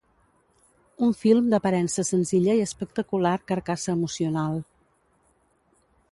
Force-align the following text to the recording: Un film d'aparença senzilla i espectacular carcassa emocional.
Un 1.07 1.11
film 1.23 1.51
d'aparença 1.51 2.05
senzilla 2.09 2.55
i 2.59 2.63
espectacular 2.67 3.33
carcassa 3.51 3.93
emocional. 3.99 4.57